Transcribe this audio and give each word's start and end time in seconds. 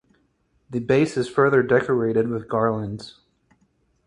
The 0.67 0.79
base 0.79 1.15
is 1.15 1.29
further 1.29 1.61
decorated 1.61 2.27
with 2.27 2.47
garlands. 2.49 3.19